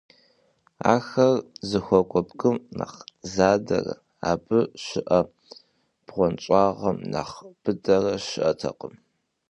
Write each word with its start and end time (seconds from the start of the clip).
Ахэр 0.93 1.33
зыхуэкӀуэ 1.69 2.21
бгым 2.27 2.57
нэхъ 2.77 2.99
задэрэ 3.33 3.93
абы 4.31 4.59
щыӀэ 4.83 5.19
бгъуэнщӀагъым 6.05 6.97
нэхъ 7.11 7.37
быдэрэ 7.61 8.13
щыӀэтэкъым. 8.27 8.93